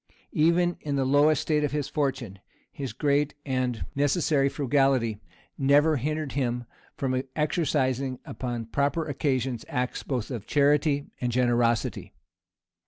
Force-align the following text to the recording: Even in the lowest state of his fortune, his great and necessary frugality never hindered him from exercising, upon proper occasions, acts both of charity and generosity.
Even 0.33 0.77
in 0.81 0.95
the 0.95 1.05
lowest 1.05 1.43
state 1.43 1.63
of 1.63 1.73
his 1.73 1.87
fortune, 1.87 2.39
his 2.71 2.91
great 2.91 3.35
and 3.45 3.85
necessary 3.93 4.49
frugality 4.49 5.19
never 5.59 5.97
hindered 5.97 6.31
him 6.31 6.65
from 6.97 7.21
exercising, 7.35 8.17
upon 8.25 8.65
proper 8.65 9.05
occasions, 9.07 9.63
acts 9.69 10.01
both 10.01 10.31
of 10.31 10.47
charity 10.47 11.05
and 11.21 11.31
generosity. 11.31 12.15